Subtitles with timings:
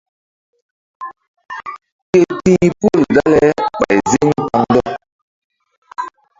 [2.11, 3.41] Ké ti̧h pol dale
[3.79, 4.93] ɓay ziŋ kpaŋndɔk.